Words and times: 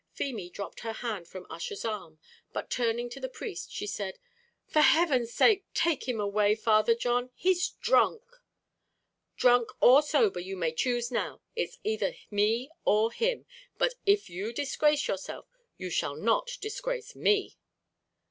Feemy 0.13 0.49
dropped 0.49 0.79
her 0.79 0.93
hand 0.93 1.27
from 1.27 1.45
Ussher's 1.51 1.85
arm, 1.85 2.17
but 2.53 2.71
turning 2.71 3.07
to 3.11 3.19
the 3.19 3.29
priest, 3.29 3.71
she 3.71 3.85
said, 3.85 4.17
"For 4.65 4.79
heaven's 4.81 5.31
sake 5.31 5.71
take 5.75 6.07
him 6.09 6.19
away, 6.19 6.55
Father 6.55 6.95
John, 6.95 7.29
he's 7.35 7.69
drunk!" 7.69 8.23
"Drunk 9.37 9.69
or 9.79 10.01
sober, 10.01 10.39
you 10.39 10.57
may 10.57 10.71
choose 10.73 11.11
now; 11.11 11.41
it's 11.55 11.77
either 11.83 12.15
me 12.31 12.71
or 12.83 13.11
him; 13.11 13.45
but 13.77 13.93
if 14.07 14.27
you 14.27 14.51
disgrace 14.51 15.07
yourself, 15.07 15.45
you 15.77 15.91
shall 15.91 16.15
not 16.15 16.57
disgrace 16.61 17.13
me!" 17.15 17.59